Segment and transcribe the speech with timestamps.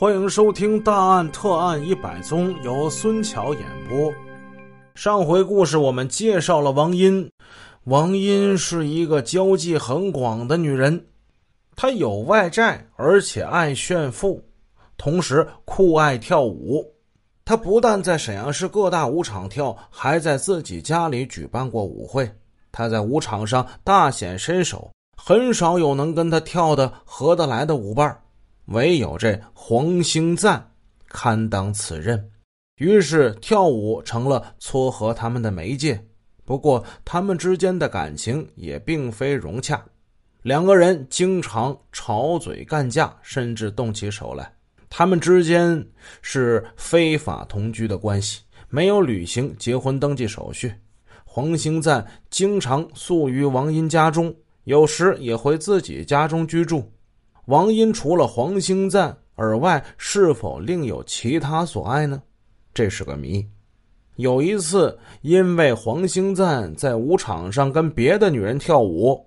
[0.00, 4.10] 欢迎收听《大案特案一百宗》，由孙桥演播。
[4.94, 7.30] 上回故事我们介绍了王英，
[7.84, 11.04] 王英是一个交际很广的女人，
[11.76, 14.42] 她有外债，而且爱炫富，
[14.96, 16.82] 同时酷爱跳舞。
[17.44, 22.26] 她不但在沈阳市各大舞场跳，还在自己家里举办过舞会。
[22.72, 24.90] 她在舞场上大显身手，
[25.22, 28.22] 很少有能跟她跳的合得来的舞伴儿
[28.70, 30.72] 唯有这黄兴赞
[31.08, 32.30] 堪当此任，
[32.76, 36.00] 于是跳舞成了撮合他们的媒介。
[36.44, 39.84] 不过，他们之间的感情也并非融洽，
[40.42, 44.52] 两个人经常吵嘴干架，甚至动起手来。
[44.88, 45.84] 他们之间
[46.22, 50.72] 是非法同居的关系，没有履行结婚登记手续。
[51.24, 54.32] 黄兴赞经常宿于王英家中，
[54.64, 56.88] 有时也回自己家中居住。
[57.50, 62.22] 王英除了黄兴赞而外，是否另有其他所爱呢？
[62.72, 63.44] 这是个谜。
[64.14, 69.26] 有一次，因为黄兴赞在舞场上跟别的女人跳舞，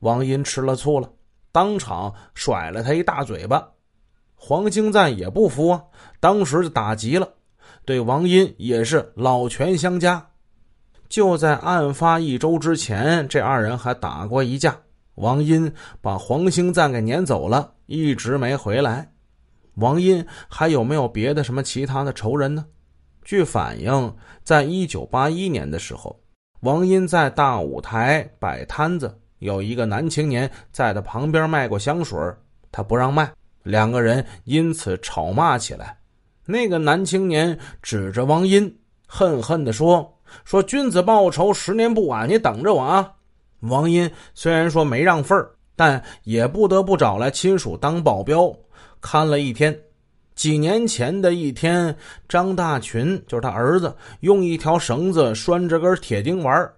[0.00, 1.08] 王英吃了醋了，
[1.52, 3.64] 当场甩了他一大嘴巴。
[4.34, 5.80] 黄兴赞也不服啊，
[6.18, 7.28] 当时就打急了，
[7.84, 10.26] 对王英也是老拳相加。
[11.08, 14.76] 就在案发一周之前，这二人还打过一架。
[15.16, 19.12] 王英把黄兴赞给撵走了，一直没回来。
[19.74, 22.64] 王英还有没有别的什么其他的仇人呢？
[23.22, 26.18] 据反映，在一九八一年的时候，
[26.60, 32.18] 王英在大舞台摆摊子，有一个男青年在他旁边卖过香水，
[32.72, 33.30] 他不让卖，
[33.62, 35.98] 两个人因此吵骂起来。
[36.46, 38.74] 那个男青年指着王英，
[39.06, 43.12] 恨恨地说：“说君子报仇，十年不晚，你等着我啊！”
[43.60, 48.54] 王英虽然说没让份儿，但也不得不找来亲属当保镖
[49.00, 49.78] 看了一天。
[50.34, 51.94] 几年前的一天，
[52.26, 56.70] 张大群就是他儿子，用一条绳子拴着根铁钉玩，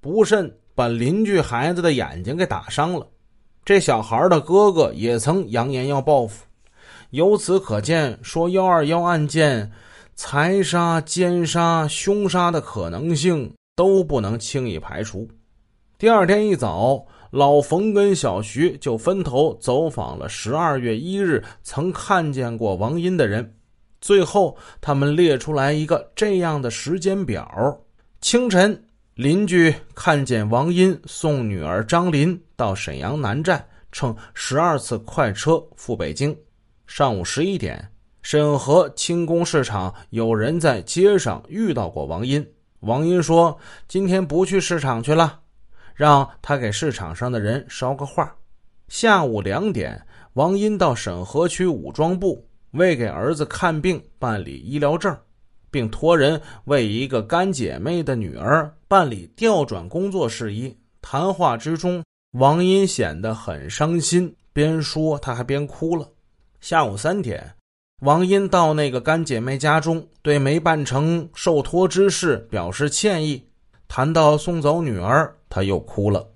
[0.00, 3.04] 不慎把邻居孩子的眼睛给打伤了。
[3.64, 6.44] 这小孩的哥哥也曾扬言要报复。
[7.10, 9.72] 由此可见，说幺二幺案件
[10.14, 15.28] 财杀、奸杀、凶杀的可能性都不能轻易排除。
[15.98, 23.56] 第二天一早，老冯跟小徐就分头走访了十二月一日曾看见过王英的人。
[24.00, 27.76] 最后，他们列出来一个这样的时间表：
[28.20, 28.80] 清晨，
[29.16, 36.32] 邻居看见王英送女儿张林到沈阳南站，乘十二次快车赴北京；
[36.86, 37.90] 上午十一点，
[38.22, 42.46] 沈河轻工市场有人在街上遇到过王英。
[42.82, 45.40] 王英说：“今天不去市场去了。”
[45.98, 48.32] 让他给市场上的人捎个话。
[48.86, 50.00] 下午两点，
[50.34, 55.14] 王英到沈河区武装部为给儿子看病办理医疗证，
[55.72, 60.72] 并托人为一个干姐妹的女儿办理调转工作事宜。
[61.02, 62.04] 谈话之中，
[62.38, 66.08] 王英显得很伤心，边说他还边哭了。
[66.60, 67.54] 下午三点，
[68.02, 73.44] 王英到那个干姐妹家中，对没办成受托之事表示歉意。
[73.88, 76.26] 谈到送走女儿，他又哭了。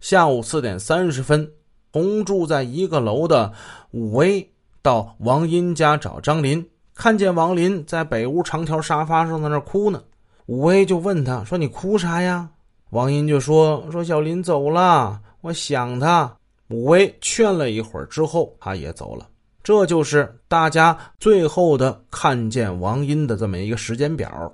[0.00, 1.50] 下午四点三十分，
[1.92, 3.52] 同住在一个楼的
[3.90, 4.48] 武威
[4.80, 6.64] 到王英家找张林，
[6.94, 10.02] 看见王林在北屋长条沙发上在那哭呢。
[10.46, 12.48] 武威就问他说：“你哭啥呀？”
[12.90, 16.34] 王英就说：“说小林走了，我想他。”
[16.70, 19.26] 武威劝了一会儿之后，他也走了。
[19.62, 24.50] 这就是大家最后的看见王英的这么一个时间表。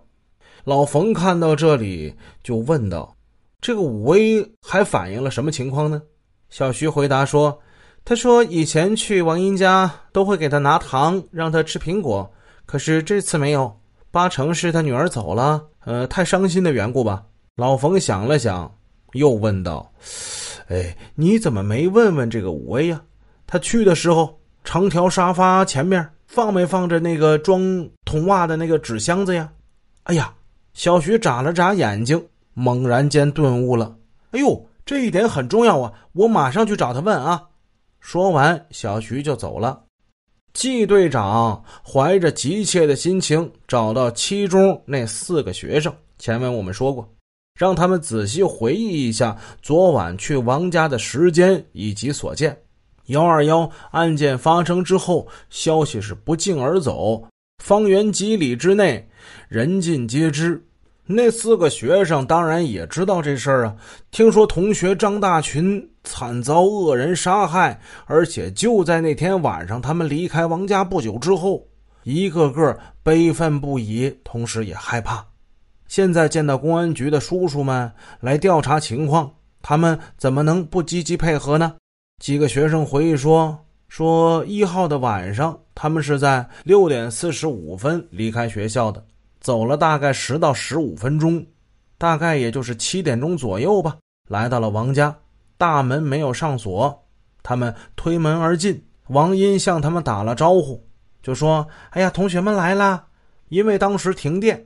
[0.65, 3.15] 老冯看到这里就问道
[3.65, 6.03] ：“这个武威还反映了什么情况呢？”
[6.51, 7.59] 小徐回答说
[8.05, 12.31] ：“他说以前去王英家都会给他拿糖，让他吃苹果，
[12.67, 13.75] 可是这次没有，
[14.11, 17.25] 八成是他女儿走了，呃，太伤心的缘故吧。”
[17.57, 18.71] 老冯想了想，
[19.15, 19.91] 又问道
[20.69, 23.01] ：“哎，你怎么没问问这个武威呀？
[23.47, 29.50] 他去的时候，长条沙发前面放没放着那个装童袜的那个纸箱子呀？”
[30.05, 30.35] 哎呀！
[30.75, 32.21] 小徐眨了眨眼睛，
[32.55, 33.95] 猛然间顿悟了
[34.33, 35.93] ：“哎呦，这一点很重要啊！
[36.12, 37.43] 我马上去找他问啊！”
[38.01, 39.83] 说完，小徐就走了。
[40.53, 47.12] 季队长怀着急切的心情找到七中那四个学生，前文我们说过，
[47.59, 52.57] 让他们仔细回忆一下昨晚去王家的时间以及所见。
[53.07, 57.27] 幺二幺案件发生之后，消息是不胫而走，
[57.62, 59.09] 方圆几里之内。
[59.49, 60.65] 人尽皆知，
[61.06, 63.77] 那四个学生当然也知道这事儿啊。
[64.11, 71.62] 听说同学张大群惨遭恶人杀害，而且就在那天晚上，他们离开王家不久之后，
[72.05, 75.25] 一个个悲愤不已，同时也害怕。
[75.89, 79.31] 现在见到公安局的叔叔们来调查情况，
[79.61, 81.75] 他们怎么能不积极配合呢？
[82.23, 83.57] 几个学生回忆说
[83.89, 89.05] ：“说一号的晚上，他们是在六点四十五分离开学校的。”
[89.44, 91.46] 走了大概十到十五分钟，
[91.99, 93.99] 大概也就是七点钟左右吧，
[94.31, 95.14] 来到了王家，
[95.58, 97.06] 大门没有上锁，
[97.43, 98.82] 他们推门而进。
[99.08, 100.82] 王英向他们打了招呼，
[101.23, 103.05] 就说：“哎呀，同学们来啦！”
[103.50, 104.64] 因为当时停电，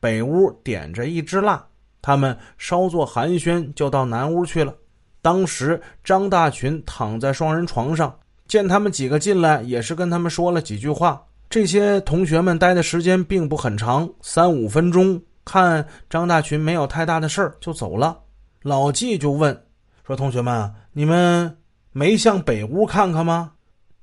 [0.00, 1.64] 北屋点着一支蜡，
[2.02, 4.74] 他们稍作寒暄，就到南屋去了。
[5.22, 8.12] 当时张大群躺在双人床上，
[8.48, 11.22] 见他们几个进来，也是跟他们说了几句话。
[11.48, 15.20] 这些同学们待的时间并不很长，三五分钟。
[15.44, 18.18] 看张大群没有太大的事儿，就走了。
[18.62, 19.64] 老纪就问
[20.04, 21.56] 说：“同学们，你们
[21.92, 23.52] 没向北屋看看吗？”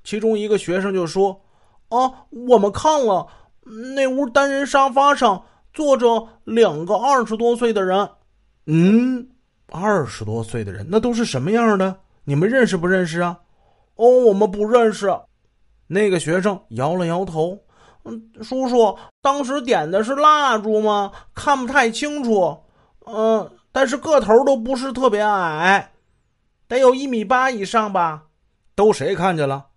[0.06, 1.42] 其中一个学生就说
[1.90, 3.28] ：“啊，我们看了，
[3.94, 5.44] 那屋单人沙发上
[5.74, 8.10] 坐着两个二十多岁的人。”
[8.68, 9.28] 嗯，
[9.70, 11.94] 二十多岁的人，那都是什么样的？
[12.24, 13.38] 你们认识不认识啊？
[13.96, 15.08] 哦，我们不认识。
[15.94, 17.58] 那个学生摇了摇头，
[18.04, 21.12] 嗯，叔叔，当时点的是蜡烛吗？
[21.34, 22.58] 看不太清楚，
[23.06, 25.94] 嗯，但是个头都不是特别矮，
[26.68, 28.24] 得有一米八以上吧？
[28.76, 29.68] 都谁看见了？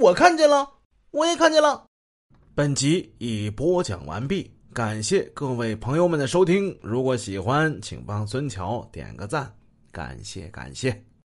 [0.00, 0.68] 我看见了，
[1.10, 1.84] 我也看见了。
[2.54, 6.76] 本集已播讲完毕，感谢各位朋友们的收听。
[6.80, 9.52] 如果喜欢，请帮孙桥点个赞，
[9.92, 11.04] 感谢感谢。